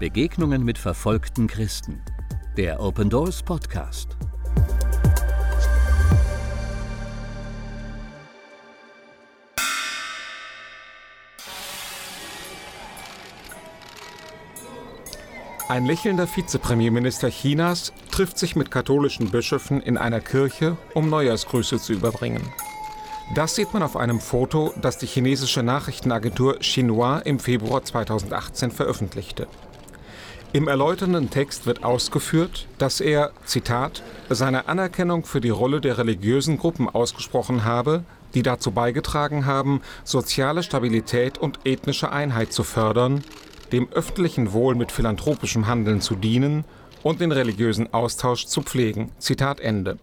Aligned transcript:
Begegnungen 0.00 0.64
mit 0.64 0.78
verfolgten 0.78 1.46
Christen. 1.46 2.00
Der 2.56 2.80
Open 2.80 3.10
Doors 3.10 3.42
Podcast. 3.42 4.16
Ein 15.68 15.84
lächelnder 15.84 16.26
Vizepremierminister 16.26 17.28
Chinas 17.28 17.92
trifft 18.10 18.38
sich 18.38 18.56
mit 18.56 18.70
katholischen 18.70 19.30
Bischöfen 19.30 19.82
in 19.82 19.98
einer 19.98 20.20
Kirche, 20.20 20.78
um 20.94 21.10
Neujahrsgrüße 21.10 21.78
zu 21.78 21.92
überbringen. 21.92 22.50
Das 23.34 23.54
sieht 23.54 23.74
man 23.74 23.82
auf 23.82 23.98
einem 23.98 24.18
Foto, 24.18 24.72
das 24.80 24.96
die 24.96 25.06
chinesische 25.06 25.62
Nachrichtenagentur 25.62 26.58
Xinhua 26.60 27.18
im 27.18 27.38
Februar 27.38 27.84
2018 27.84 28.70
veröffentlichte. 28.70 29.46
Im 30.52 30.66
erläuternden 30.66 31.30
Text 31.30 31.66
wird 31.66 31.84
ausgeführt, 31.84 32.66
dass 32.78 33.00
er, 33.00 33.30
Zitat, 33.44 34.02
seine 34.30 34.66
Anerkennung 34.66 35.24
für 35.24 35.40
die 35.40 35.50
Rolle 35.50 35.80
der 35.80 35.96
religiösen 35.96 36.58
Gruppen 36.58 36.88
ausgesprochen 36.88 37.64
habe, 37.64 38.02
die 38.34 38.42
dazu 38.42 38.72
beigetragen 38.72 39.46
haben, 39.46 39.80
soziale 40.02 40.64
Stabilität 40.64 41.38
und 41.38 41.60
ethnische 41.64 42.10
Einheit 42.10 42.52
zu 42.52 42.64
fördern, 42.64 43.22
dem 43.70 43.88
öffentlichen 43.92 44.52
Wohl 44.52 44.74
mit 44.74 44.90
philanthropischem 44.90 45.68
Handeln 45.68 46.00
zu 46.00 46.16
dienen 46.16 46.64
und 47.04 47.20
den 47.20 47.30
religiösen 47.30 47.94
Austausch 47.94 48.46
zu 48.46 48.62
pflegen. 48.62 49.12
Zitat 49.20 49.60
Ende. 49.60 49.98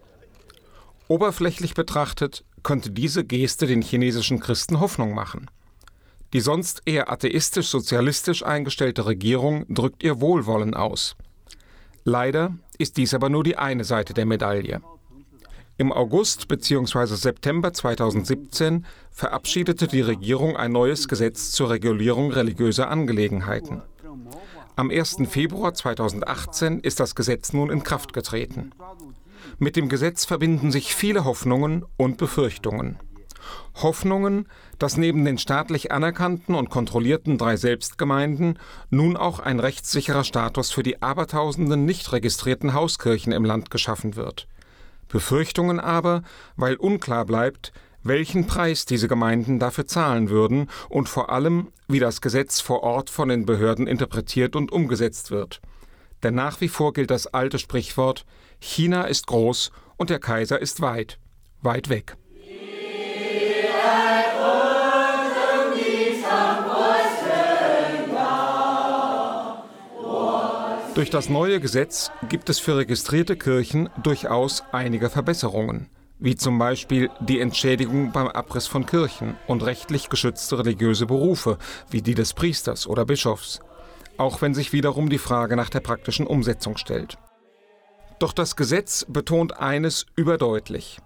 Oberflächlich 1.09 1.73
betrachtet 1.73 2.45
könnte 2.63 2.91
diese 2.91 3.25
Geste 3.25 3.67
den 3.67 3.81
chinesischen 3.81 4.39
Christen 4.39 4.79
Hoffnung 4.79 5.13
machen. 5.13 5.47
Die 6.33 6.41
sonst 6.41 6.81
eher 6.85 7.11
atheistisch-sozialistisch 7.11 8.43
eingestellte 8.43 9.05
Regierung 9.05 9.65
drückt 9.69 10.03
ihr 10.03 10.19
Wohlwollen 10.19 10.73
aus. 10.73 11.15
Leider 12.03 12.57
ist 12.77 12.97
dies 12.97 13.13
aber 13.13 13.29
nur 13.29 13.43
die 13.43 13.57
eine 13.57 13.83
Seite 13.83 14.13
der 14.13 14.25
Medaille. 14.25 14.81
Im 15.79 15.93
August 15.93 16.47
bzw. 16.47 17.15
September 17.15 17.71
2017 17.71 18.85
verabschiedete 19.11 19.87
die 19.87 20.01
Regierung 20.01 20.57
ein 20.57 20.71
neues 20.71 21.07
Gesetz 21.07 21.51
zur 21.51 21.69
Regulierung 21.69 22.31
religiöser 22.31 22.89
Angelegenheiten. 22.89 23.83
Am 24.75 24.89
1. 24.89 25.17
Februar 25.29 25.73
2018 25.73 26.79
ist 26.79 26.99
das 26.99 27.15
Gesetz 27.15 27.53
nun 27.53 27.69
in 27.69 27.83
Kraft 27.83 28.13
getreten. 28.13 28.71
Mit 29.59 29.75
dem 29.75 29.87
Gesetz 29.89 30.25
verbinden 30.25 30.71
sich 30.71 30.93
viele 30.95 31.25
Hoffnungen 31.25 31.85
und 31.95 32.17
Befürchtungen. 32.17 32.99
Hoffnungen, 33.75 34.47
dass 34.79 34.97
neben 34.97 35.25
den 35.25 35.37
staatlich 35.37 35.91
anerkannten 35.91 36.55
und 36.55 36.69
kontrollierten 36.69 37.37
drei 37.37 37.57
Selbstgemeinden 37.57 38.59
nun 38.89 39.17
auch 39.17 39.39
ein 39.39 39.59
rechtssicherer 39.59 40.23
Status 40.23 40.71
für 40.71 40.83
die 40.83 41.01
abertausenden 41.01 41.85
nicht 41.85 42.11
registrierten 42.11 42.73
Hauskirchen 42.73 43.31
im 43.31 43.45
Land 43.45 43.71
geschaffen 43.71 44.15
wird. 44.15 44.47
Befürchtungen 45.07 45.79
aber, 45.79 46.23
weil 46.55 46.75
unklar 46.75 47.25
bleibt, 47.25 47.71
welchen 48.03 48.47
Preis 48.47 48.85
diese 48.85 49.07
Gemeinden 49.07 49.59
dafür 49.59 49.85
zahlen 49.85 50.29
würden 50.29 50.69
und 50.89 51.09
vor 51.09 51.29
allem, 51.29 51.69
wie 51.87 51.99
das 51.99 52.21
Gesetz 52.21 52.61
vor 52.61 52.83
Ort 52.83 53.09
von 53.09 53.29
den 53.29 53.45
Behörden 53.45 53.87
interpretiert 53.87 54.55
und 54.55 54.71
umgesetzt 54.71 55.31
wird. 55.31 55.61
Denn 56.23 56.35
nach 56.35 56.61
wie 56.61 56.67
vor 56.67 56.93
gilt 56.93 57.11
das 57.11 57.27
alte 57.27 57.59
Sprichwort 57.59 58.25
China 58.59 59.03
ist 59.03 59.27
groß 59.27 59.71
und 59.97 60.09
der 60.09 60.19
Kaiser 60.19 60.59
ist 60.59 60.81
weit, 60.81 61.19
weit 61.61 61.89
weg. 61.89 62.17
Durch 70.97 71.11
das 71.11 71.29
neue 71.29 71.59
Gesetz 71.59 72.09
gibt 72.27 72.49
es 72.49 72.57
für 72.57 72.75
registrierte 72.75 73.37
Kirchen 73.37 73.87
durchaus 74.01 74.63
einige 74.71 75.11
Verbesserungen, 75.11 75.91
wie 76.17 76.35
zum 76.35 76.57
Beispiel 76.57 77.11
die 77.19 77.39
Entschädigung 77.39 78.11
beim 78.11 78.27
Abriss 78.27 78.65
von 78.65 78.87
Kirchen 78.87 79.37
und 79.45 79.63
rechtlich 79.63 80.09
geschützte 80.09 80.57
religiöse 80.57 81.05
Berufe, 81.05 81.59
wie 81.91 82.01
die 82.01 82.15
des 82.15 82.33
Priesters 82.33 82.87
oder 82.87 83.05
Bischofs, 83.05 83.59
auch 84.17 84.41
wenn 84.41 84.55
sich 84.55 84.73
wiederum 84.73 85.11
die 85.11 85.19
Frage 85.19 85.55
nach 85.55 85.69
der 85.69 85.81
praktischen 85.81 86.25
Umsetzung 86.25 86.77
stellt. 86.77 87.19
Doch 88.17 88.33
das 88.33 88.55
Gesetz 88.55 89.05
betont 89.07 89.59
eines 89.59 90.07
überdeutlich. 90.15 90.97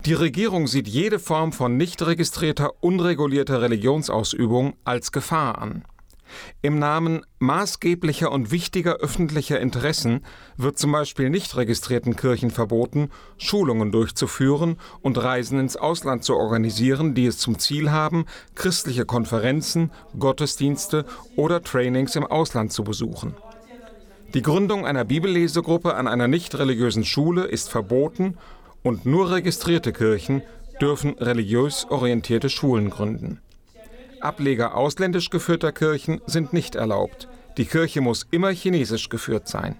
Die 0.00 0.12
Regierung 0.12 0.66
sieht 0.66 0.86
jede 0.86 1.18
Form 1.18 1.52
von 1.52 1.76
nicht 1.76 2.04
registrierter, 2.04 2.72
unregulierter 2.80 3.62
Religionsausübung 3.62 4.74
als 4.84 5.12
Gefahr 5.12 5.58
an. 5.58 5.84
Im 6.62 6.78
Namen 6.78 7.22
maßgeblicher 7.38 8.30
und 8.30 8.50
wichtiger 8.50 8.96
öffentlicher 8.96 9.60
Interessen 9.60 10.24
wird 10.56 10.78
zum 10.78 10.92
Beispiel 10.92 11.30
nicht 11.30 11.56
registrierten 11.56 12.16
Kirchen 12.16 12.50
verboten, 12.50 13.10
Schulungen 13.38 13.92
durchzuführen 13.92 14.76
und 15.02 15.18
Reisen 15.22 15.58
ins 15.58 15.76
Ausland 15.76 16.24
zu 16.24 16.34
organisieren, 16.34 17.14
die 17.14 17.26
es 17.26 17.38
zum 17.38 17.58
Ziel 17.58 17.90
haben, 17.90 18.24
christliche 18.54 19.04
Konferenzen, 19.04 19.90
Gottesdienste 20.18 21.04
oder 21.36 21.62
Trainings 21.62 22.16
im 22.16 22.26
Ausland 22.26 22.72
zu 22.72 22.84
besuchen. 22.84 23.34
Die 24.32 24.42
Gründung 24.42 24.84
einer 24.84 25.04
Bibellesegruppe 25.04 25.94
an 25.94 26.08
einer 26.08 26.26
nicht 26.26 26.58
religiösen 26.58 27.04
Schule 27.04 27.44
ist 27.44 27.70
verboten 27.70 28.36
und 28.84 29.06
nur 29.06 29.32
registrierte 29.32 29.92
Kirchen 29.92 30.42
dürfen 30.80 31.14
religiös 31.18 31.86
orientierte 31.88 32.50
Schulen 32.50 32.90
gründen. 32.90 33.40
Ableger 34.20 34.76
ausländisch 34.76 35.30
geführter 35.30 35.72
Kirchen 35.72 36.20
sind 36.26 36.52
nicht 36.52 36.76
erlaubt. 36.76 37.26
Die 37.56 37.64
Kirche 37.64 38.00
muss 38.00 38.26
immer 38.30 38.50
chinesisch 38.50 39.08
geführt 39.08 39.48
sein. 39.48 39.76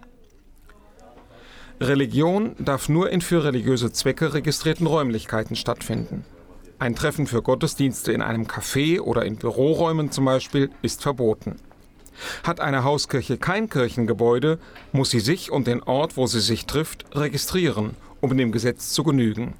Religion 1.80 2.54
darf 2.58 2.88
nur 2.88 3.10
in 3.10 3.20
für 3.20 3.44
religiöse 3.44 3.92
Zwecke 3.92 4.32
registrierten 4.32 4.86
Räumlichkeiten 4.86 5.56
stattfinden. 5.56 6.24
Ein 6.78 6.94
Treffen 6.94 7.26
für 7.26 7.42
Gottesdienste 7.42 8.12
in 8.12 8.22
einem 8.22 8.44
Café 8.44 9.00
oder 9.00 9.24
in 9.24 9.36
Büroräumen 9.36 10.12
zum 10.12 10.24
Beispiel 10.24 10.70
ist 10.82 11.02
verboten. 11.02 11.56
Hat 12.44 12.60
eine 12.60 12.84
Hauskirche 12.84 13.38
kein 13.38 13.68
Kirchengebäude, 13.68 14.58
muss 14.92 15.10
sie 15.10 15.20
sich 15.20 15.50
und 15.50 15.66
den 15.66 15.82
Ort, 15.82 16.16
wo 16.16 16.26
sie 16.26 16.40
sich 16.40 16.66
trifft, 16.66 17.04
registrieren, 17.12 17.96
um 18.24 18.36
dem 18.38 18.52
Gesetz 18.52 18.90
zu 18.94 19.04
genügen. 19.04 19.52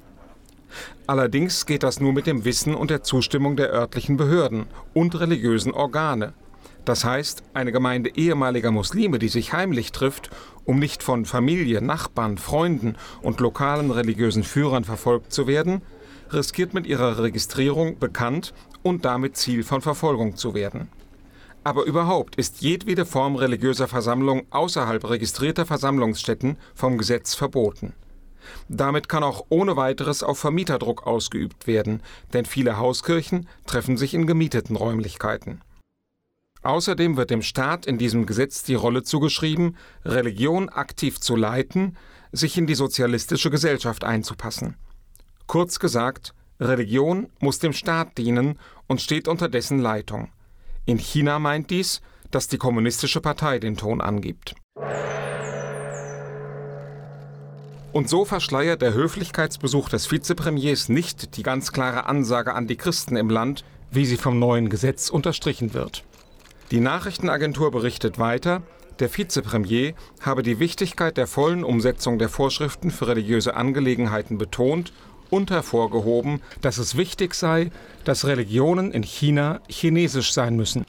Allerdings 1.05 1.67
geht 1.67 1.83
das 1.83 1.99
nur 1.99 2.13
mit 2.13 2.25
dem 2.25 2.45
Wissen 2.45 2.73
und 2.73 2.89
der 2.89 3.03
Zustimmung 3.03 3.55
der 3.55 3.71
örtlichen 3.71 4.17
Behörden 4.17 4.65
und 4.95 5.19
religiösen 5.19 5.71
Organe. 5.71 6.33
Das 6.83 7.05
heißt, 7.05 7.43
eine 7.53 7.71
Gemeinde 7.71 8.15
ehemaliger 8.15 8.71
Muslime, 8.71 9.19
die 9.19 9.27
sich 9.27 9.53
heimlich 9.53 9.91
trifft, 9.91 10.31
um 10.65 10.79
nicht 10.79 11.03
von 11.03 11.25
Familie, 11.25 11.79
Nachbarn, 11.79 12.39
Freunden 12.39 12.95
und 13.21 13.39
lokalen 13.39 13.91
religiösen 13.91 14.43
Führern 14.43 14.83
verfolgt 14.83 15.31
zu 15.31 15.45
werden, 15.45 15.83
riskiert 16.33 16.73
mit 16.73 16.87
ihrer 16.87 17.19
Registrierung 17.19 17.99
bekannt 17.99 18.55
und 18.81 19.05
damit 19.05 19.37
Ziel 19.37 19.63
von 19.63 19.81
Verfolgung 19.81 20.37
zu 20.37 20.55
werden. 20.55 20.89
Aber 21.63 21.85
überhaupt 21.85 22.35
ist 22.35 22.61
jedwede 22.61 23.05
Form 23.05 23.35
religiöser 23.35 23.87
Versammlung 23.87 24.47
außerhalb 24.49 25.07
registrierter 25.07 25.67
Versammlungsstätten 25.67 26.57
vom 26.73 26.97
Gesetz 26.97 27.35
verboten. 27.35 27.93
Damit 28.69 29.09
kann 29.09 29.23
auch 29.23 29.45
ohne 29.49 29.75
weiteres 29.75 30.23
auf 30.23 30.39
Vermieterdruck 30.39 31.05
ausgeübt 31.05 31.67
werden, 31.67 32.01
denn 32.33 32.45
viele 32.45 32.77
Hauskirchen 32.77 33.47
treffen 33.65 33.97
sich 33.97 34.13
in 34.13 34.27
gemieteten 34.27 34.75
Räumlichkeiten. 34.75 35.61
Außerdem 36.63 37.15
wird 37.15 37.29
dem 37.29 37.43
Staat 37.43 37.85
in 37.85 37.99
diesem 37.99 38.25
Gesetz 38.25 38.63
die 38.63 38.73
Rolle 38.73 39.03
zugeschrieben, 39.03 39.77
Religion 40.03 40.69
aktiv 40.69 41.19
zu 41.19 41.35
leiten, 41.35 41.95
sich 42.31 42.57
in 42.57 42.65
die 42.65 42.75
sozialistische 42.75 43.51
Gesellschaft 43.51 44.03
einzupassen. 44.03 44.75
Kurz 45.45 45.79
gesagt, 45.79 46.33
Religion 46.59 47.27
muss 47.39 47.59
dem 47.59 47.73
Staat 47.73 48.17
dienen 48.17 48.57
und 48.87 48.99
steht 48.99 49.27
unter 49.27 49.47
dessen 49.47 49.79
Leitung. 49.79 50.31
In 50.85 50.97
China 50.97 51.37
meint 51.37 51.69
dies, 51.69 52.01
dass 52.31 52.47
die 52.47 52.57
Kommunistische 52.57 53.21
Partei 53.21 53.59
den 53.59 53.77
Ton 53.77 54.01
angibt. 54.01 54.55
Und 57.95 58.09
so 58.09 58.25
verschleiert 58.25 58.81
der 58.81 58.93
Höflichkeitsbesuch 58.93 59.87
des 59.87 60.11
Vizepremiers 60.11 60.89
nicht 60.89 61.37
die 61.37 61.43
ganz 61.43 61.71
klare 61.71 62.07
Ansage 62.07 62.53
an 62.53 62.67
die 62.67 62.75
Christen 62.75 63.15
im 63.15 63.29
Land, 63.29 63.63
wie 63.89 64.05
sie 64.05 64.17
vom 64.17 64.37
neuen 64.37 64.67
Gesetz 64.67 65.09
unterstrichen 65.09 65.73
wird. 65.73 66.03
Die 66.71 66.81
Nachrichtenagentur 66.81 67.71
berichtet 67.71 68.19
weiter, 68.19 68.63
der 68.99 69.17
Vizepremier 69.17 69.93
habe 70.19 70.43
die 70.43 70.59
Wichtigkeit 70.59 71.15
der 71.15 71.25
vollen 71.25 71.63
Umsetzung 71.63 72.19
der 72.19 72.27
Vorschriften 72.27 72.91
für 72.91 73.07
religiöse 73.07 73.55
Angelegenheiten 73.55 74.37
betont 74.37 74.91
und 75.29 75.49
hervorgehoben, 75.49 76.41
dass 76.59 76.79
es 76.79 76.97
wichtig 76.97 77.33
sei, 77.33 77.71
dass 78.03 78.27
Religionen 78.27 78.91
in 78.91 79.03
China 79.03 79.61
chinesisch 79.69 80.33
sein 80.33 80.57
müssen. 80.57 80.85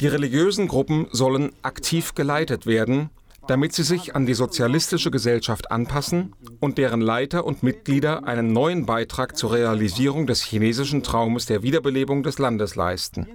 Die 0.00 0.08
religiösen 0.08 0.66
Gruppen 0.66 1.06
sollen 1.12 1.52
aktiv 1.62 2.16
geleitet 2.16 2.66
werden, 2.66 3.10
damit 3.48 3.72
sie 3.72 3.82
sich 3.82 4.14
an 4.14 4.26
die 4.26 4.34
sozialistische 4.34 5.10
Gesellschaft 5.10 5.72
anpassen 5.72 6.34
und 6.60 6.76
deren 6.76 7.00
Leiter 7.00 7.46
und 7.46 7.62
Mitglieder 7.62 8.24
einen 8.24 8.52
neuen 8.52 8.84
Beitrag 8.84 9.36
zur 9.36 9.52
Realisierung 9.52 10.26
des 10.26 10.42
chinesischen 10.42 11.02
Traumes 11.02 11.46
der 11.46 11.62
Wiederbelebung 11.62 12.22
des 12.22 12.38
Landes 12.38 12.76
leisten. 12.76 13.26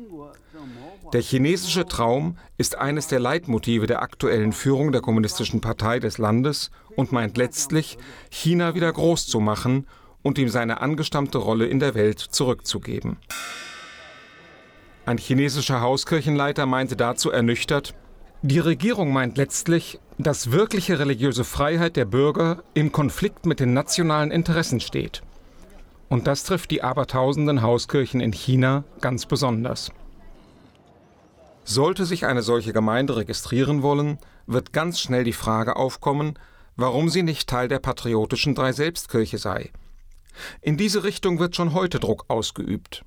Der 1.14 1.22
chinesische 1.22 1.86
Traum 1.86 2.38
ist 2.58 2.78
eines 2.78 3.08
der 3.08 3.20
Leitmotive 3.20 3.88
der 3.88 4.02
aktuellen 4.04 4.54
Führung 4.54 4.92
der 4.92 5.02
Kommunistischen 5.02 5.62
Partei 5.62 6.00
des 6.00 6.20
Landes 6.20 6.70
und 6.96 7.12
meint 7.12 7.36
letztlich, 7.36 7.98
China 8.30 8.76
wieder 8.76 8.92
groß 8.94 9.26
zu 9.26 9.40
machen 9.40 9.88
und 10.22 10.38
ihm 10.38 10.50
seine 10.50 10.80
angestammte 10.82 11.40
Rolle 11.40 11.66
in 11.66 11.80
der 11.80 11.96
Welt 11.96 12.20
zurückzugeben. 12.20 13.18
Ein 15.06 15.18
chinesischer 15.18 15.82
Hauskirchenleiter 15.82 16.66
meinte 16.66 16.96
dazu 16.96 17.30
ernüchtert, 17.30 17.94
die 18.46 18.60
Regierung 18.60 19.14
meint 19.14 19.38
letztlich, 19.38 20.00
dass 20.18 20.52
wirkliche 20.52 21.00
religiöse 21.00 21.46
Freiheit 21.46 21.96
der 21.96 22.04
Bürger 22.04 22.62
im 22.74 22.92
Konflikt 22.92 23.46
mit 23.46 23.62
den 23.62 23.74
nationalen 23.74 24.32
Interessen 24.32 24.82
steht. 24.82 25.24
Und 26.10 26.28
das 26.28 26.44
trifft 26.44 26.70
die 26.72 26.84
abertausenden 26.84 27.62
Hauskirchen 27.62 28.20
in 28.20 28.34
China 28.34 28.84
ganz 29.00 29.26
besonders. 29.26 29.94
Sollte 31.64 32.06
sich 32.06 32.26
eine 32.26 32.42
solche 32.42 32.74
Gemeinde 32.74 33.16
registrieren 33.16 33.82
wollen, 33.82 34.20
wird 34.46 34.74
ganz 34.74 35.00
schnell 35.00 35.24
die 35.24 35.32
Frage 35.32 35.78
aufkommen, 35.78 36.38
warum 36.76 37.08
sie 37.08 37.24
nicht 37.24 37.50
Teil 37.50 37.70
der 37.70 37.80
patriotischen 37.80 38.56
Dreiselbstkirche 38.56 39.38
sei. 39.38 39.72
In 40.62 40.76
diese 40.76 41.06
Richtung 41.06 41.40
wird 41.40 41.56
schon 41.56 41.74
heute 41.74 42.02
Druck 42.02 42.26
ausgeübt. 42.28 43.06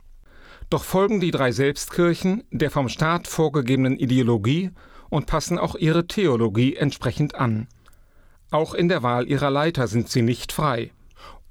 Doch 0.71 0.83
folgen 0.83 1.21
die 1.21 1.31
drei 1.31 1.53
Selbstkirchen 1.53 2.44
der 2.50 2.71
vom 2.71 2.88
Staat 2.88 3.29
vorgegebenen 3.29 3.99
Ideologie 3.99 4.71
und 5.16 5.24
passen 5.24 5.58
auch 5.58 5.76
ihre 5.76 6.06
Theologie 6.06 6.76
entsprechend 6.76 7.36
an. 7.36 7.68
Auch 8.50 8.74
in 8.74 8.90
der 8.90 9.02
Wahl 9.02 9.26
ihrer 9.26 9.48
Leiter 9.48 9.86
sind 9.86 10.10
sie 10.10 10.20
nicht 10.20 10.52
frei. 10.52 10.92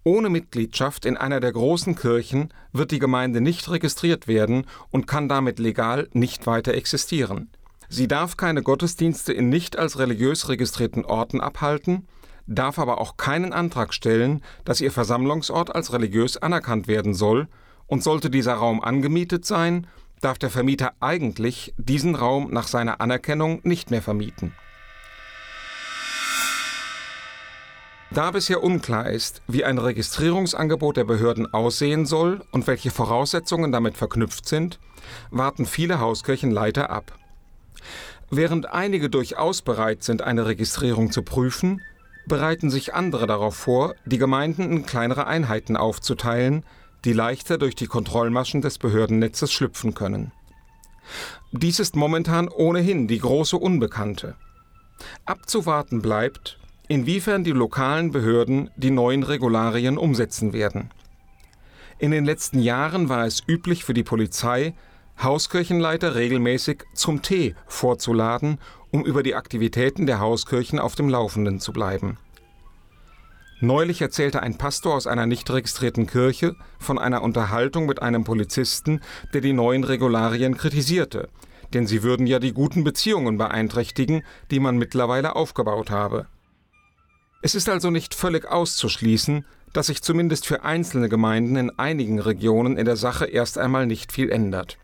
Ohne 0.04 0.30
Mitgliedschaft 0.30 1.04
in 1.04 1.18
einer 1.18 1.40
der 1.40 1.52
großen 1.52 1.96
Kirchen 1.96 2.54
wird 2.74 2.92
die 2.92 3.00
Gemeinde 3.00 3.42
nicht 3.42 3.68
registriert 3.72 4.28
werden 4.28 4.68
und 4.92 5.08
kann 5.08 5.28
damit 5.28 5.58
legal 5.58 6.10
nicht 6.14 6.46
weiter 6.46 6.76
existieren. 6.76 7.50
Sie 7.90 8.08
darf 8.08 8.38
keine 8.38 8.62
Gottesdienste 8.62 9.34
in 9.34 9.50
nicht 9.50 9.80
als 9.80 9.98
religiös 9.98 10.48
registrierten 10.48 11.04
Orten 11.04 11.42
abhalten, 11.42 12.08
darf 12.46 12.78
aber 12.78 13.02
auch 13.02 13.18
keinen 13.18 13.52
Antrag 13.52 13.96
stellen, 13.96 14.44
dass 14.64 14.80
ihr 14.80 14.92
Versammlungsort 14.92 15.74
als 15.74 15.92
religiös 15.92 16.38
anerkannt 16.38 16.88
werden 16.88 17.16
soll, 17.16 17.48
und 17.88 18.04
sollte 18.04 18.30
dieser 18.30 18.54
Raum 18.54 18.80
angemietet 18.82 19.44
sein, 19.44 19.88
darf 20.22 20.38
der 20.38 20.50
Vermieter 20.50 20.94
eigentlich 21.00 21.74
diesen 21.78 22.16
Raum 22.16 22.52
nach 22.52 22.68
seiner 22.68 23.02
Anerkennung 23.02 23.60
nicht 23.64 23.92
mehr 23.92 24.02
vermieten. 24.02 24.54
Da 28.12 28.32
bisher 28.32 28.64
unklar 28.64 29.10
ist, 29.10 29.42
wie 29.48 29.66
ein 29.66 29.78
Registrierungsangebot 29.78 30.96
der 30.96 31.04
Behörden 31.04 31.54
aussehen 31.54 32.06
soll 32.06 32.44
und 32.52 32.66
welche 32.66 32.92
Voraussetzungen 32.92 33.72
damit 33.72 33.98
verknüpft 33.98 34.48
sind, 34.48 34.80
warten 35.32 35.66
viele 35.66 36.00
Hauskirchenleiter 36.00 36.90
ab. 36.90 37.18
Während 38.32 38.72
einige 38.72 39.10
durchaus 39.10 39.62
bereit 39.62 40.04
sind, 40.04 40.22
eine 40.22 40.46
Registrierung 40.46 41.12
zu 41.12 41.24
prüfen, 41.24 41.82
bereiten 42.28 42.70
sich 42.70 42.94
andere 42.94 43.28
darauf 43.28 43.56
vor, 43.56 43.96
die 44.06 44.18
Gemeinden 44.18 44.72
in 44.72 44.86
kleinere 44.86 45.28
Einheiten 45.28 45.76
aufzuteilen, 45.76 46.64
die 47.06 47.14
leichter 47.14 47.58
durch 47.58 47.76
die 47.76 47.88
Kontrollmaschen 47.88 48.62
des 48.62 48.78
Behördennetzes 48.78 49.54
schlüpfen 49.54 49.94
können. 49.94 50.32
Dies 51.52 51.80
ist 51.80 51.96
momentan 51.96 52.50
ohnehin 52.50 53.08
die 53.08 53.20
große 53.20 53.58
Unbekannte. 53.58 54.36
Abzuwarten 55.26 56.02
bleibt, 56.02 56.60
inwiefern 56.88 57.44
die 57.44 57.52
lokalen 57.52 58.12
Behörden 58.12 58.70
die 58.76 58.92
neuen 58.92 59.24
Regularien 59.24 59.98
umsetzen 59.98 60.52
werden. 60.52 60.90
In 61.98 62.12
den 62.12 62.26
letzten 62.26 62.60
Jahren 62.60 63.08
war 63.08 63.26
es 63.26 63.44
üblich 63.48 63.86
für 63.86 63.94
die 63.94 64.04
Polizei, 64.04 64.74
Hauskirchenleiter 65.22 66.16
regelmäßig 66.16 66.84
zum 66.94 67.22
Tee 67.22 67.56
vorzuladen, 67.68 68.60
um 68.92 69.06
über 69.06 69.24
die 69.24 69.36
Aktivitäten 69.36 70.06
der 70.06 70.20
Hauskirchen 70.20 70.80
auf 70.80 70.96
dem 70.96 71.08
Laufenden 71.08 71.60
zu 71.62 71.72
bleiben. 71.72 72.18
Neulich 73.66 74.00
erzählte 74.00 74.44
ein 74.44 74.60
Pastor 74.60 74.94
aus 74.94 75.08
einer 75.08 75.26
nicht 75.26 75.50
registrierten 75.50 76.06
Kirche 76.06 76.56
von 76.78 77.00
einer 77.00 77.24
Unterhaltung 77.24 77.88
mit 77.88 78.00
einem 78.00 78.24
Polizisten, 78.24 79.02
der 79.34 79.42
die 79.42 79.54
neuen 79.54 79.84
Regularien 79.84 80.56
kritisierte, 80.56 81.30
denn 81.74 81.88
sie 81.88 82.04
würden 82.04 82.28
ja 82.28 82.38
die 82.38 82.54
guten 82.54 82.84
Beziehungen 82.84 83.40
beeinträchtigen, 83.40 84.24
die 84.52 84.60
man 84.60 84.78
mittlerweile 84.78 85.36
aufgebaut 85.36 85.90
habe. 85.90 86.28
Es 87.42 87.56
ist 87.56 87.68
also 87.68 87.90
nicht 87.90 88.14
völlig 88.14 88.46
auszuschließen, 88.46 89.46
dass 89.74 89.88
sich 89.88 90.04
zumindest 90.04 90.46
für 90.46 90.64
einzelne 90.64 91.10
Gemeinden 91.10 91.56
in 91.56 91.72
einigen 91.80 92.20
Regionen 92.20 92.78
in 92.78 92.86
der 92.86 92.98
Sache 92.98 93.26
erst 93.26 93.58
einmal 93.58 93.88
nicht 93.88 94.12
viel 94.12 94.30
ändert. 94.30 94.78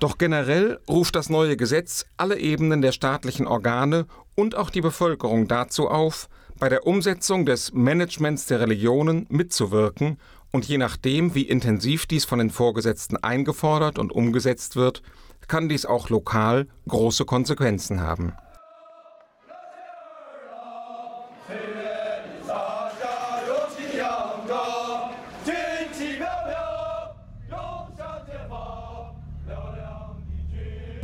Doch 0.00 0.18
generell 0.18 0.80
ruft 0.86 1.16
das 1.16 1.30
neue 1.30 1.56
Gesetz 1.56 2.04
alle 2.18 2.38
Ebenen 2.38 2.82
der 2.82 2.92
staatlichen 2.92 3.46
Organe 3.46 4.04
und 4.34 4.54
auch 4.54 4.68
die 4.68 4.82
Bevölkerung 4.82 5.48
dazu 5.48 5.88
auf, 5.88 6.28
bei 6.62 6.68
der 6.68 6.86
Umsetzung 6.86 7.44
des 7.44 7.72
Managements 7.72 8.46
der 8.46 8.60
Religionen 8.60 9.26
mitzuwirken 9.28 10.16
und 10.52 10.64
je 10.64 10.78
nachdem, 10.78 11.34
wie 11.34 11.42
intensiv 11.42 12.06
dies 12.06 12.24
von 12.24 12.38
den 12.38 12.50
Vorgesetzten 12.50 13.16
eingefordert 13.16 13.98
und 13.98 14.12
umgesetzt 14.12 14.76
wird, 14.76 15.02
kann 15.48 15.68
dies 15.68 15.86
auch 15.86 16.08
lokal 16.08 16.68
große 16.86 17.24
Konsequenzen 17.24 18.00
haben. 18.00 18.34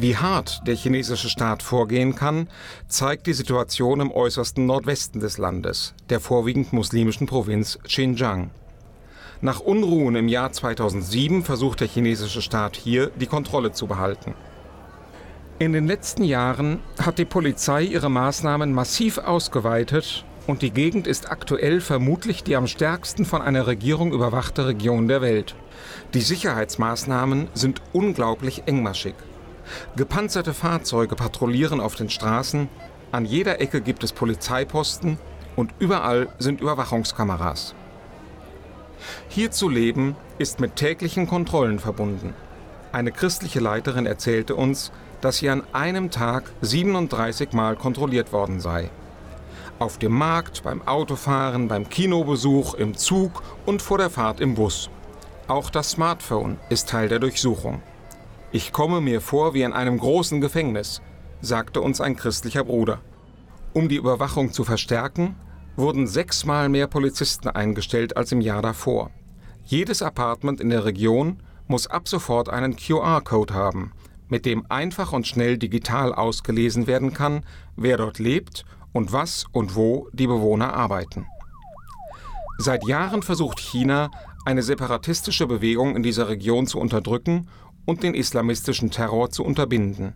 Wie 0.01 0.17
hart 0.17 0.63
der 0.65 0.77
chinesische 0.77 1.29
Staat 1.29 1.61
vorgehen 1.61 2.15
kann, 2.15 2.47
zeigt 2.87 3.27
die 3.27 3.33
Situation 3.33 3.99
im 3.99 4.13
äußersten 4.13 4.65
Nordwesten 4.65 5.21
des 5.21 5.39
Landes, 5.39 5.93
der 6.09 6.21
vorwiegend 6.21 6.73
muslimischen 6.73 7.27
Provinz 7.27 7.81
Xinjiang. 7.83 8.51
Nach 9.41 9.59
Unruhen 9.59 10.15
im 10.15 10.29
Jahr 10.29 10.53
2007 10.53 11.43
versucht 11.43 11.81
der 11.81 11.89
chinesische 11.89 12.43
Staat 12.43 12.77
hier 12.77 13.11
die 13.17 13.27
Kontrolle 13.27 13.73
zu 13.73 13.89
behalten. 13.89 14.35
In 15.59 15.73
den 15.73 15.89
letzten 15.89 16.23
Jahren 16.23 16.79
hat 17.01 17.19
die 17.19 17.25
Polizei 17.25 17.83
ihre 17.83 18.09
Maßnahmen 18.09 18.73
massiv 18.73 19.19
ausgeweitet 19.19 20.25
und 20.47 20.63
die 20.63 20.71
Gegend 20.71 21.09
ist 21.09 21.29
aktuell 21.29 21.81
vermutlich 21.81 22.45
die 22.45 22.55
am 22.55 22.69
stärksten 22.69 23.25
von 23.25 23.43
einer 23.43 23.67
Regierung 23.67 24.13
überwachte 24.13 24.69
Region 24.69 25.09
der 25.09 25.23
Welt. 25.23 25.57
Die 26.15 26.21
Sicherheitsmaßnahmen 26.21 27.49
sind 27.55 27.83
unglaublich 27.93 28.63
engmaschig. 28.67 29.15
Gepanzerte 29.97 30.55
Fahrzeuge 30.55 31.17
patrouillieren 31.17 31.81
auf 31.81 31.95
den 31.95 32.11
Straßen, 32.11 32.69
an 33.11 33.25
jeder 33.25 33.61
Ecke 33.61 33.81
gibt 33.81 34.05
es 34.05 34.13
Polizeiposten 34.13 35.19
und 35.57 35.73
überall 35.79 36.29
sind 36.39 36.61
Überwachungskameras. 36.61 37.75
Hier 39.29 39.51
zu 39.51 39.69
leben 39.69 40.17
ist 40.39 40.61
mit 40.61 40.77
täglichen 40.77 41.27
Kontrollen 41.27 41.79
verbunden. 41.79 42.35
Eine 42.93 43.13
christliche 43.13 43.61
Leiterin 43.61 44.07
erzählte 44.07 44.55
uns, 44.55 44.93
dass 45.21 45.39
sie 45.39 45.51
an 45.51 45.63
einem 45.73 46.11
Tag 46.11 46.51
37 46.61 47.53
Mal 47.53 47.77
kontrolliert 47.77 48.33
worden 48.33 48.61
sei. 48.61 48.91
Auf 49.79 49.99
dem 49.99 50.13
Markt, 50.13 50.63
beim 50.63 50.87
Autofahren, 50.87 51.69
beim 51.69 51.89
Kinobesuch, 51.89 52.75
im 52.75 52.97
Zug 52.97 53.43
und 53.67 53.83
vor 53.83 53.99
der 53.99 54.11
Fahrt 54.11 54.41
im 54.41 54.55
Bus. 54.55 54.91
Auch 55.47 55.71
das 55.71 55.93
Smartphone 55.93 56.59
ist 56.69 56.89
Teil 56.89 57.09
der 57.09 57.21
Durchsuchung. 57.21 57.81
Ich 58.51 58.73
komme 58.73 59.03
mir 59.03 59.21
vor 59.21 59.53
wie 59.53 59.63
in 59.63 59.75
einem 59.75 59.99
großen 59.99 60.41
Gefängnis, 60.41 61.03
sagte 61.43 61.83
uns 61.83 62.01
ein 62.01 62.17
christlicher 62.17 62.65
Bruder. 62.65 63.01
Um 63.75 63.91
die 63.91 63.97
Überwachung 63.97 64.55
zu 64.55 64.65
verstärken, 64.65 65.37
wurden 65.77 66.07
sechsmal 66.07 66.71
mehr 66.71 66.87
Polizisten 66.87 67.49
eingestellt 67.49 68.17
als 68.17 68.33
im 68.33 68.41
Jahr 68.41 68.63
davor. 68.63 69.11
Jedes 69.67 70.01
Apartment 70.01 70.63
in 70.63 70.71
der 70.71 70.87
Region 70.87 71.43
muss 71.67 71.89
ab 71.89 72.09
sofort 72.09 72.49
einen 72.49 72.77
QR-Code 72.77 73.53
haben, 73.53 73.93
mit 74.29 74.47
dem 74.47 74.65
einfach 74.71 75.13
und 75.13 75.27
schnell 75.27 75.59
digital 75.59 76.15
ausgelesen 76.15 76.87
werden 76.87 77.13
kann, 77.13 77.45
wer 77.77 77.99
dort 77.99 78.19
lebt 78.19 78.65
und 78.95 79.13
was 79.13 79.45
und 79.53 79.77
wo 79.77 80.09
die 80.15 80.27
Bewohner 80.27 80.73
arbeiten. 80.73 81.27
Seit 82.57 82.89
Jahren 82.89 83.23
versucht 83.23 83.61
China, 83.61 84.11
eine 84.47 84.63
separatistische 84.63 85.47
Bewegung 85.47 85.95
in 85.95 86.03
dieser 86.03 86.29
Region 86.29 86.67
zu 86.67 86.81
unterdrücken 86.81 87.47
und 87.89 88.03
den 88.03 88.15
islamistischen 88.15 88.91
Terror 88.91 89.31
zu 89.31 89.43
unterbinden. 89.43 90.13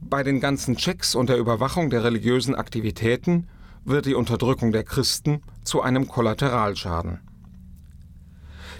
Bei 0.00 0.24
den 0.24 0.40
ganzen 0.40 0.76
Checks 0.76 1.14
und 1.14 1.28
der 1.28 1.38
Überwachung 1.38 1.88
der 1.88 2.02
religiösen 2.02 2.56
Aktivitäten 2.56 3.46
wird 3.84 4.06
die 4.06 4.16
Unterdrückung 4.16 4.72
der 4.72 4.82
Christen 4.82 5.40
zu 5.62 5.82
einem 5.82 6.08
Kollateralschaden. 6.08 7.20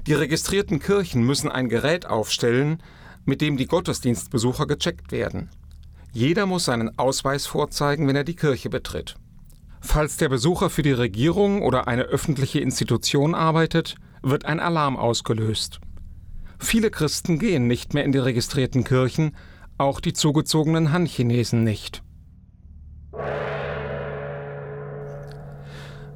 Die 0.08 0.12
registrierten 0.12 0.80
Kirchen 0.80 1.22
müssen 1.22 1.52
ein 1.52 1.68
Gerät 1.68 2.06
aufstellen, 2.06 2.82
mit 3.24 3.40
dem 3.40 3.56
die 3.56 3.66
Gottesdienstbesucher 3.66 4.66
gecheckt 4.66 5.12
werden. 5.12 5.48
Jeder 6.12 6.46
muss 6.46 6.64
seinen 6.64 6.98
Ausweis 6.98 7.46
vorzeigen, 7.46 8.08
wenn 8.08 8.16
er 8.16 8.24
die 8.24 8.34
Kirche 8.34 8.70
betritt. 8.70 9.14
Falls 9.80 10.16
der 10.16 10.30
Besucher 10.30 10.68
für 10.68 10.82
die 10.82 10.90
Regierung 10.90 11.62
oder 11.62 11.86
eine 11.86 12.02
öffentliche 12.02 12.58
Institution 12.58 13.36
arbeitet, 13.36 13.94
wird 14.22 14.46
ein 14.46 14.58
Alarm 14.58 14.96
ausgelöst. 14.96 15.78
Viele 16.58 16.90
Christen 16.90 17.38
gehen 17.38 17.66
nicht 17.66 17.94
mehr 17.94 18.04
in 18.04 18.12
die 18.12 18.18
registrierten 18.18 18.84
Kirchen, 18.84 19.36
Auch 19.78 20.00
die 20.00 20.14
zugezogenen 20.14 20.90
Han-Chinesen 20.90 21.62
nicht. 21.62 22.02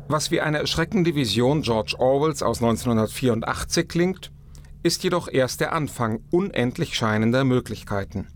Was 0.09 0.30
wie 0.30 0.40
eine 0.40 0.59
erschreckende 0.59 1.14
Vision 1.14 1.62
George 1.62 1.94
Orwells 1.99 2.42
aus 2.42 2.62
1984 2.62 3.87
klingt, 3.87 4.32
ist 4.82 5.04
jedoch 5.04 5.28
erst 5.30 5.61
der 5.61 5.73
Anfang 5.73 6.20
unendlich 6.30 6.97
scheinender 6.97 7.44
Möglichkeiten. 7.44 8.26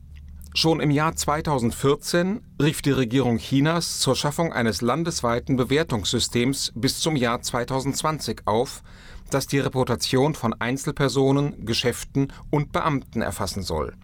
Schon 0.56 0.78
im 0.78 0.92
Jahr 0.92 1.16
2014 1.16 2.40
rief 2.62 2.80
die 2.80 2.92
Regierung 2.92 3.38
Chinas 3.38 3.98
zur 3.98 4.14
Schaffung 4.14 4.52
eines 4.52 4.82
landesweiten 4.82 5.56
Bewertungssystems 5.56 6.70
bis 6.76 7.00
zum 7.00 7.16
Jahr 7.16 7.42
2020 7.42 8.42
auf, 8.44 8.84
das 9.30 9.48
die 9.48 9.58
Reputation 9.58 10.36
von 10.36 10.54
Einzelpersonen, 10.54 11.66
Geschäften 11.66 12.32
und 12.50 12.70
Beamten 12.70 13.20
erfassen 13.20 13.64
soll. 13.64 13.94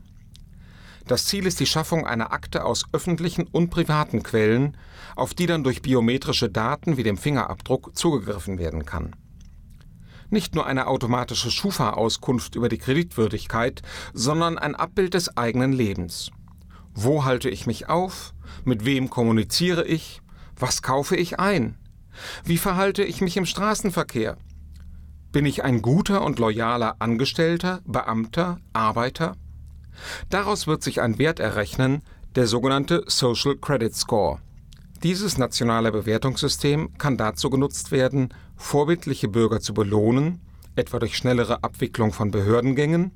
Das 1.06 1.26
Ziel 1.26 1.46
ist 1.46 1.60
die 1.60 1.66
Schaffung 1.66 2.04
einer 2.04 2.32
Akte 2.32 2.64
aus 2.64 2.84
öffentlichen 2.90 3.46
und 3.46 3.70
privaten 3.70 4.24
Quellen, 4.24 4.76
auf 5.14 5.34
die 5.34 5.46
dann 5.46 5.62
durch 5.62 5.82
biometrische 5.82 6.50
Daten 6.50 6.96
wie 6.96 7.04
dem 7.04 7.16
Fingerabdruck 7.16 7.96
zugegriffen 7.96 8.58
werden 8.58 8.84
kann. 8.84 9.14
Nicht 10.30 10.56
nur 10.56 10.66
eine 10.66 10.88
automatische 10.88 11.52
Schufa-Auskunft 11.52 12.56
über 12.56 12.68
die 12.68 12.78
Kreditwürdigkeit, 12.78 13.82
sondern 14.12 14.58
ein 14.58 14.74
Abbild 14.74 15.14
des 15.14 15.36
eigenen 15.36 15.72
Lebens. 15.72 16.32
Wo 16.94 17.24
halte 17.24 17.48
ich 17.48 17.66
mich 17.66 17.88
auf? 17.88 18.34
Mit 18.64 18.84
wem 18.84 19.10
kommuniziere 19.10 19.86
ich? 19.86 20.20
Was 20.58 20.82
kaufe 20.82 21.16
ich 21.16 21.38
ein? 21.38 21.78
Wie 22.44 22.58
verhalte 22.58 23.04
ich 23.04 23.20
mich 23.20 23.36
im 23.36 23.46
Straßenverkehr? 23.46 24.36
Bin 25.32 25.46
ich 25.46 25.62
ein 25.62 25.80
guter 25.80 26.22
und 26.22 26.38
loyaler 26.38 26.96
Angestellter, 26.98 27.80
Beamter, 27.86 28.58
Arbeiter? 28.72 29.36
Daraus 30.28 30.66
wird 30.66 30.82
sich 30.82 31.00
ein 31.00 31.18
Wert 31.18 31.40
errechnen, 31.40 32.02
der 32.34 32.46
sogenannte 32.46 33.04
Social 33.06 33.56
Credit 33.56 33.94
Score. 33.94 34.40
Dieses 35.02 35.38
nationale 35.38 35.92
Bewertungssystem 35.92 36.98
kann 36.98 37.16
dazu 37.16 37.48
genutzt 37.48 37.90
werden, 37.90 38.34
vorbildliche 38.56 39.28
Bürger 39.28 39.60
zu 39.60 39.72
belohnen, 39.72 40.40
etwa 40.76 40.98
durch 40.98 41.16
schnellere 41.16 41.64
Abwicklung 41.64 42.12
von 42.12 42.30
Behördengängen. 42.30 43.12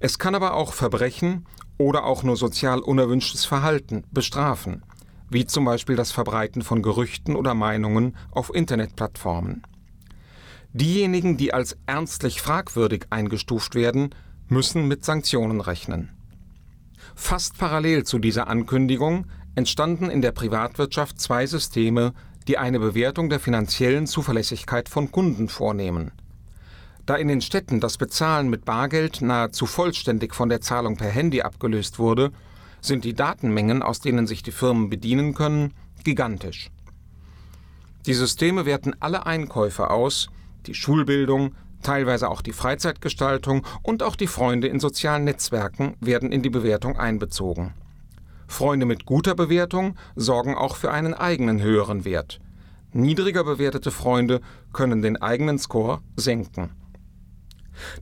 Es 0.00 0.18
kann 0.18 0.34
aber 0.34 0.54
auch 0.54 0.72
Verbrechen 0.72 1.46
oder 1.78 2.04
auch 2.04 2.22
nur 2.22 2.36
sozial 2.36 2.80
unerwünschtes 2.80 3.44
Verhalten 3.44 4.04
bestrafen, 4.10 4.82
wie 5.30 5.46
zum 5.46 5.64
Beispiel 5.64 5.96
das 5.96 6.12
Verbreiten 6.12 6.62
von 6.62 6.82
Gerüchten 6.82 7.36
oder 7.36 7.54
Meinungen 7.54 8.16
auf 8.30 8.54
Internetplattformen. 8.54 9.62
Diejenigen, 10.72 11.36
die 11.36 11.54
als 11.54 11.76
ernstlich 11.86 12.42
fragwürdig 12.42 13.06
eingestuft 13.10 13.74
werden, 13.74 14.10
müssen 14.48 14.86
mit 14.88 15.04
Sanktionen 15.04 15.60
rechnen. 15.60 16.10
Fast 17.14 17.56
parallel 17.56 18.04
zu 18.04 18.18
dieser 18.18 18.48
Ankündigung 18.48 19.26
entstanden 19.54 20.10
in 20.10 20.20
der 20.20 20.32
Privatwirtschaft 20.32 21.18
zwei 21.18 21.46
Systeme, 21.46 22.12
die 22.46 22.58
eine 22.58 22.78
Bewertung 22.78 23.30
der 23.30 23.40
finanziellen 23.40 24.06
Zuverlässigkeit 24.06 24.88
von 24.88 25.10
Kunden 25.10 25.48
vornehmen– 25.48 26.12
da 27.06 27.14
in 27.14 27.28
den 27.28 27.40
Städten 27.40 27.80
das 27.80 27.98
Bezahlen 27.98 28.50
mit 28.50 28.64
Bargeld 28.64 29.22
nahezu 29.22 29.66
vollständig 29.66 30.34
von 30.34 30.48
der 30.48 30.60
Zahlung 30.60 30.96
per 30.96 31.08
Handy 31.08 31.40
abgelöst 31.40 31.98
wurde, 31.98 32.32
sind 32.80 33.04
die 33.04 33.14
Datenmengen, 33.14 33.82
aus 33.82 34.00
denen 34.00 34.26
sich 34.26 34.42
die 34.42 34.52
Firmen 34.52 34.90
bedienen 34.90 35.34
können, 35.34 35.72
gigantisch. 36.04 36.70
Die 38.06 38.14
Systeme 38.14 38.66
werten 38.66 38.94
alle 39.00 39.26
Einkäufe 39.26 39.90
aus, 39.90 40.28
die 40.66 40.74
Schulbildung, 40.74 41.54
teilweise 41.82 42.28
auch 42.28 42.42
die 42.42 42.52
Freizeitgestaltung 42.52 43.64
und 43.82 44.02
auch 44.02 44.16
die 44.16 44.26
Freunde 44.26 44.66
in 44.66 44.80
sozialen 44.80 45.24
Netzwerken 45.24 45.94
werden 46.00 46.32
in 46.32 46.42
die 46.42 46.50
Bewertung 46.50 46.96
einbezogen. 46.96 47.74
Freunde 48.48 48.86
mit 48.86 49.06
guter 49.06 49.34
Bewertung 49.34 49.96
sorgen 50.14 50.54
auch 50.54 50.76
für 50.76 50.90
einen 50.90 51.14
eigenen 51.14 51.60
höheren 51.60 52.04
Wert. 52.04 52.40
Niedriger 52.92 53.44
bewertete 53.44 53.90
Freunde 53.90 54.40
können 54.72 55.02
den 55.02 55.20
eigenen 55.20 55.58
Score 55.58 56.00
senken. 56.16 56.70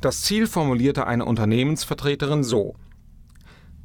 Das 0.00 0.22
Ziel 0.22 0.46
formulierte 0.46 1.06
eine 1.06 1.24
Unternehmensvertreterin 1.24 2.44
so 2.44 2.74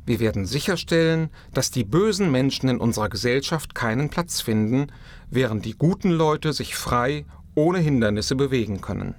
Wir 0.05 0.19
werden 0.19 0.46
sicherstellen, 0.46 1.29
dass 1.53 1.72
die 1.72 1.84
bösen 1.84 2.31
Menschen 2.31 2.69
in 2.69 2.79
unserer 2.79 3.10
Gesellschaft 3.10 3.75
keinen 3.75 4.10
Platz 4.10 4.41
finden, 4.41 4.88
während 5.29 5.65
die 5.65 5.77
guten 5.77 6.12
Leute 6.12 6.53
sich 6.53 6.75
frei 6.75 7.25
ohne 7.55 7.79
Hindernisse 7.79 8.36
bewegen 8.36 8.81
können. 8.81 9.15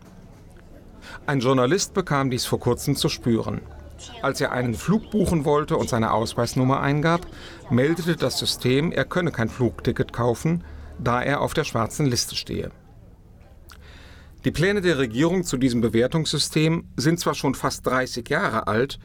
Ein 1.27 1.41
Journalist 1.41 1.95
bekam 1.95 2.31
dies 2.31 2.47
vor 2.47 2.61
kurzem 2.61 2.97
zu 2.97 3.09
spüren. 3.09 3.61
Als 4.23 4.41
er 4.41 4.53
einen 4.53 4.75
Flug 4.75 5.11
buchen 5.11 5.45
wollte 5.45 5.77
und 5.77 5.89
seine 5.89 6.13
Ausweisnummer 6.13 6.81
eingab, 6.81 7.27
meldete 7.69 8.17
das 8.17 8.39
System, 8.39 8.93
er 8.93 9.05
könne 9.05 9.31
kein 9.31 9.49
Flugticket 9.49 10.13
kaufen, 10.13 10.65
da 10.99 11.23
er 11.23 11.41
auf 11.41 11.55
der 11.55 11.65
schwarzen 11.65 12.07
Liste 12.07 12.35
stehe. 12.35 12.71
Die 14.47 14.51
Pläne 14.51 14.81
der 14.81 14.97
Regierung 14.97 15.45
zu 15.45 15.59
diesem 15.59 15.83
Bewertungssystem 15.83 16.85
sind 16.97 17.21
zwar 17.21 17.35
schon 17.35 17.55
fast 17.55 17.87
30 17.87 18.27
Jahre 18.31 18.69
alt, 18.69 18.99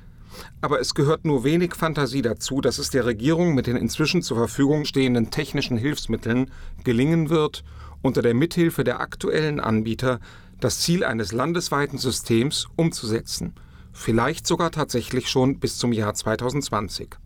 aber 0.62 0.80
es 0.80 0.94
gehört 0.96 1.26
nur 1.26 1.44
wenig 1.44 1.76
Fantasie 1.76 2.22
dazu, 2.22 2.62
dass 2.62 2.78
es 2.78 2.90
der 2.90 3.06
Regierung 3.06 3.54
mit 3.54 3.68
den 3.68 3.76
inzwischen 3.76 4.22
zur 4.22 4.38
Verfügung 4.38 4.86
stehenden 4.86 5.32
technischen 5.32 5.76
Hilfsmitteln 5.76 6.52
gelingen 6.86 7.30
wird, 7.30 7.66
unter 8.02 8.22
der 8.22 8.34
Mithilfe 8.34 8.86
der 8.86 9.02
aktuellen 9.02 9.60
Anbieter 9.60 10.22
das 10.62 10.80
Ziel 10.80 11.04
eines 11.04 11.34
landesweiten 11.34 11.98
Systems 11.98 12.68
umzusetzen, 12.78 13.56
vielleicht 13.92 14.48
sogar 14.48 14.72
tatsächlich 14.72 15.28
schon 15.28 15.60
bis 15.60 15.78
zum 15.78 15.92
Jahr 15.92 16.14
2020. 16.14 17.18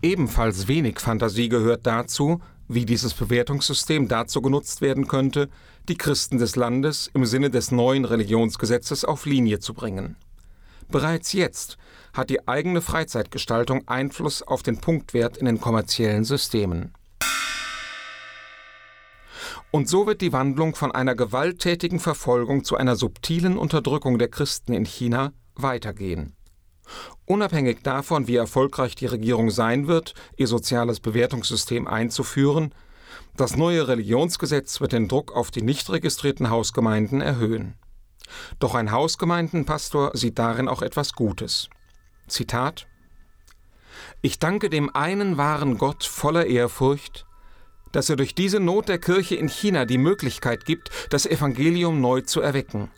Ebenfalls 0.00 0.66
wenig 0.66 0.98
Fantasie 0.98 1.50
gehört 1.50 1.86
dazu, 1.86 2.40
wie 2.68 2.86
dieses 2.86 3.12
Bewertungssystem 3.12 4.08
dazu 4.08 4.40
genutzt 4.40 4.80
werden 4.80 5.06
könnte, 5.08 5.50
die 5.88 5.96
Christen 5.96 6.38
des 6.38 6.56
Landes 6.56 7.10
im 7.12 7.26
Sinne 7.26 7.50
des 7.50 7.70
neuen 7.70 8.04
Religionsgesetzes 8.04 9.04
auf 9.04 9.26
Linie 9.26 9.58
zu 9.58 9.74
bringen. 9.74 10.16
Bereits 10.88 11.32
jetzt 11.32 11.78
hat 12.12 12.30
die 12.30 12.46
eigene 12.46 12.80
Freizeitgestaltung 12.80 13.88
Einfluss 13.88 14.42
auf 14.42 14.62
den 14.62 14.78
Punktwert 14.78 15.36
in 15.36 15.46
den 15.46 15.60
kommerziellen 15.60 16.24
Systemen. 16.24 16.92
Und 19.70 19.88
so 19.88 20.06
wird 20.06 20.20
die 20.20 20.32
Wandlung 20.34 20.74
von 20.74 20.92
einer 20.92 21.14
gewalttätigen 21.14 21.98
Verfolgung 21.98 22.62
zu 22.62 22.76
einer 22.76 22.94
subtilen 22.94 23.56
Unterdrückung 23.56 24.18
der 24.18 24.28
Christen 24.28 24.74
in 24.74 24.84
China 24.84 25.32
weitergehen. 25.54 26.36
Unabhängig 27.24 27.82
davon, 27.82 28.28
wie 28.28 28.36
erfolgreich 28.36 28.94
die 28.94 29.06
Regierung 29.06 29.50
sein 29.50 29.86
wird, 29.86 30.14
ihr 30.36 30.46
soziales 30.46 31.00
Bewertungssystem 31.00 31.86
einzuführen, 31.86 32.74
das 33.36 33.56
neue 33.56 33.88
Religionsgesetz 33.88 34.80
wird 34.80 34.92
den 34.92 35.08
Druck 35.08 35.34
auf 35.34 35.50
die 35.50 35.62
nicht 35.62 35.88
registrierten 35.90 36.50
Hausgemeinden 36.50 37.20
erhöhen. 37.20 37.74
Doch 38.58 38.74
ein 38.74 38.92
Hausgemeindenpastor 38.92 40.12
sieht 40.14 40.38
darin 40.38 40.68
auch 40.68 40.82
etwas 40.82 41.14
Gutes. 41.14 41.68
Zitat 42.28 42.86
Ich 44.20 44.38
danke 44.38 44.70
dem 44.70 44.94
einen 44.94 45.38
wahren 45.38 45.78
Gott 45.78 46.04
voller 46.04 46.46
Ehrfurcht, 46.46 47.26
dass 47.90 48.08
er 48.08 48.16
durch 48.16 48.34
diese 48.34 48.60
Not 48.60 48.88
der 48.88 48.98
Kirche 48.98 49.34
in 49.34 49.48
China 49.48 49.84
die 49.84 49.98
Möglichkeit 49.98 50.64
gibt, 50.64 50.90
das 51.10 51.26
Evangelium 51.26 52.00
neu 52.00 52.22
zu 52.22 52.40
erwecken, 52.40 52.90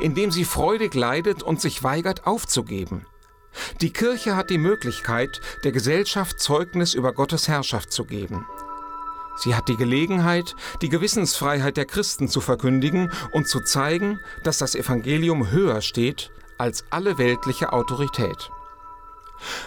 indem 0.00 0.30
sie 0.30 0.44
freudig 0.44 0.94
leidet 0.94 1.42
und 1.42 1.60
sich 1.60 1.82
weigert 1.82 2.26
aufzugeben. 2.26 3.06
Die 3.80 3.92
Kirche 3.92 4.34
hat 4.36 4.50
die 4.50 4.58
Möglichkeit, 4.58 5.40
der 5.62 5.72
Gesellschaft 5.72 6.40
Zeugnis 6.40 6.94
über 6.94 7.12
Gottes 7.12 7.48
Herrschaft 7.48 7.92
zu 7.92 8.04
geben. 8.04 8.46
Sie 9.36 9.54
hat 9.54 9.68
die 9.68 9.76
Gelegenheit, 9.76 10.54
die 10.80 10.88
Gewissensfreiheit 10.88 11.76
der 11.76 11.86
Christen 11.86 12.28
zu 12.28 12.40
verkündigen 12.40 13.10
und 13.32 13.48
zu 13.48 13.60
zeigen, 13.60 14.20
dass 14.42 14.58
das 14.58 14.74
Evangelium 14.74 15.50
höher 15.50 15.80
steht 15.80 16.30
als 16.58 16.84
alle 16.90 17.18
weltliche 17.18 17.72
Autorität. 17.72 18.50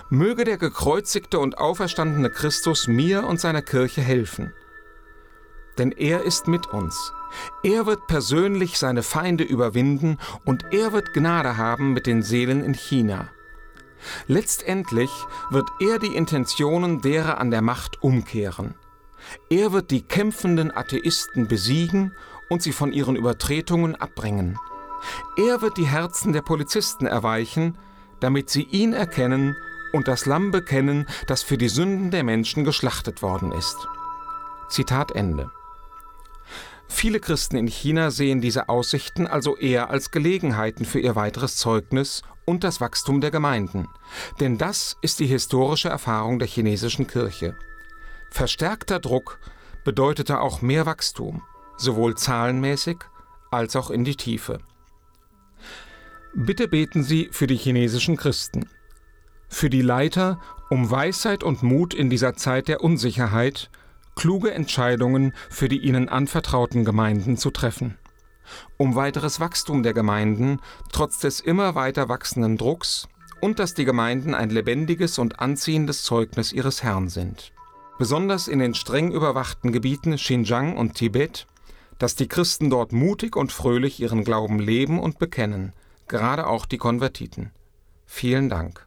Möge 0.10 0.46
der 0.46 0.58
gekreuzigte 0.58 1.40
und 1.40 1.58
auferstandene 1.58 2.30
Christus 2.30 2.88
mir 2.88 3.26
und 3.26 3.40
seiner 3.40 3.62
Kirche 3.62 4.02
helfen. 4.02 4.54
Denn 5.78 5.92
er 5.92 6.24
ist 6.24 6.48
mit 6.48 6.68
uns. 6.68 7.14
Er 7.62 7.86
wird 7.86 8.08
persönlich 8.08 8.78
seine 8.80 9.04
Feinde 9.04 9.44
überwinden 9.44 10.18
und 10.46 10.66
er 10.72 10.94
wird 10.94 11.14
Gnade 11.14 11.58
haben 11.58 11.94
mit 11.94 12.08
den 12.08 12.24
Seelen 12.24 12.64
in 12.64 12.74
China. 12.74 13.30
Letztendlich 14.28 15.10
wird 15.50 15.70
er 15.80 16.00
die 16.00 16.16
Intentionen 16.16 17.02
derer 17.02 17.40
an 17.40 17.52
der 17.52 17.62
Macht 17.62 18.02
umkehren. 18.02 18.76
Er 19.50 19.72
wird 19.72 19.92
die 19.92 20.02
kämpfenden 20.02 20.76
Atheisten 20.76 21.48
besiegen 21.48 22.14
und 22.50 22.62
sie 22.62 22.72
von 22.72 22.94
ihren 22.94 23.16
Übertretungen 23.16 23.96
abbringen. 23.96 24.58
Er 25.38 25.62
wird 25.62 25.78
die 25.78 25.88
Herzen 25.88 26.34
der 26.34 26.42
Polizisten 26.42 27.06
erweichen, 27.06 27.78
damit 28.20 28.50
sie 28.50 28.64
ihn 28.64 28.94
erkennen 28.94 29.56
und 29.94 30.08
das 30.08 30.26
Lamm 30.26 30.52
bekennen, 30.52 31.08
das 31.28 31.44
für 31.44 31.58
die 31.58 31.70
Sünden 31.70 32.12
der 32.12 32.24
Menschen 32.24 32.64
geschlachtet 32.64 33.22
worden 33.22 33.52
ist. 33.52 33.88
Zitat 34.70 35.12
Ende. 35.12 35.50
Viele 36.90 37.20
Christen 37.20 37.58
in 37.58 37.68
China 37.68 38.12
sehen 38.12 38.42
diese 38.42 38.70
Aussichten 38.70 39.28
also 39.28 39.58
eher 39.58 39.90
als 39.90 40.12
Gelegenheiten 40.12 40.86
für 40.86 41.00
ihr 41.00 41.16
weiteres 41.16 41.58
Zeugnis 41.58 42.22
und 42.46 42.64
das 42.64 42.80
Wachstum 42.80 43.22
der 43.22 43.30
Gemeinden. 43.30 43.88
Denn 44.40 44.58
das 44.58 44.98
ist 45.02 45.20
die 45.20 45.28
historische 45.28 45.90
Erfahrung 45.90 46.40
der 46.40 46.48
chinesischen 46.48 47.06
Kirche. 47.06 47.56
Verstärkter 48.30 49.00
Druck 49.00 49.40
bedeutete 49.84 50.42
auch 50.42 50.62
mehr 50.62 50.86
Wachstum, 50.86 51.44
sowohl 51.78 52.16
zahlenmäßig 52.16 52.98
als 53.52 53.76
auch 53.76 53.90
in 53.90 54.04
die 54.04 54.16
Tiefe. 54.16 54.60
Bitte 56.34 56.68
beten 56.68 57.04
Sie 57.04 57.30
für 57.32 57.48
die 57.48 57.56
chinesischen 57.56 58.18
Christen, 58.18 58.70
für 59.48 59.70
die 59.70 59.82
Leiter 59.82 60.40
um 60.70 60.92
Weisheit 60.92 61.44
und 61.44 61.64
Mut 61.64 61.94
in 61.94 62.10
dieser 62.10 62.36
Zeit 62.36 62.68
der 62.68 62.82
Unsicherheit, 62.82 63.70
kluge 64.16 64.52
Entscheidungen 64.52 65.34
für 65.50 65.70
die 65.70 65.80
ihnen 65.80 66.10
anvertrauten 66.10 66.84
Gemeinden 66.84 67.38
zu 67.38 67.52
treffen 67.52 67.98
um 68.78 68.96
weiteres 68.96 69.40
Wachstum 69.40 69.84
der 69.84 69.94
Gemeinden 69.94 70.60
trotz 70.92 71.20
des 71.20 71.40
immer 71.40 71.76
weiter 71.76 72.10
wachsenden 72.10 72.58
Drucks 72.58 73.08
und 73.42 73.60
dass 73.60 73.74
die 73.74 73.86
Gemeinden 73.86 74.34
ein 74.34 74.50
lebendiges 74.50 75.20
und 75.20 75.40
anziehendes 75.40 76.04
Zeugnis 76.04 76.54
ihres 76.54 76.84
Herrn 76.84 77.10
sind. 77.10 77.54
Besonders 77.98 78.48
in 78.48 78.60
den 78.60 78.76
streng 78.76 79.12
überwachten 79.12 79.72
Gebieten 79.72 80.16
Xinjiang 80.16 80.78
und 80.78 80.94
Tibet, 80.94 81.48
dass 81.98 82.16
die 82.16 82.28
Christen 82.28 82.70
dort 82.70 82.92
mutig 82.92 83.36
und 83.36 83.52
fröhlich 83.52 84.00
ihren 84.00 84.24
Glauben 84.24 84.60
leben 84.60 85.00
und 85.00 85.18
bekennen, 85.18 85.74
gerade 86.08 86.48
auch 86.48 86.66
die 86.66 86.78
Konvertiten. 86.78 87.52
Vielen 88.06 88.50
Dank. 88.50 88.87